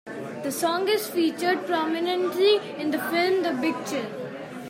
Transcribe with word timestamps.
The 0.41 0.51
song 0.51 0.87
is 0.89 1.05
featured 1.07 1.67
prominently 1.67 2.55
in 2.79 2.89
the 2.89 2.97
film 3.11 3.43
"The 3.43 3.53
Big 3.61 3.75
Chill". 3.85 4.09